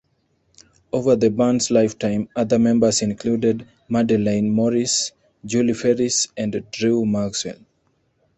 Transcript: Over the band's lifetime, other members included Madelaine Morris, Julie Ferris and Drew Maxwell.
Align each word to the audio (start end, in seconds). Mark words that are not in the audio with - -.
Over 0.91 1.15
the 1.15 1.29
band's 1.29 1.69
lifetime, 1.69 2.27
other 2.35 2.57
members 2.57 3.03
included 3.03 3.67
Madelaine 3.87 4.49
Morris, 4.49 5.11
Julie 5.45 5.75
Ferris 5.75 6.27
and 6.35 6.63
Drew 6.71 7.05
Maxwell. 7.05 7.59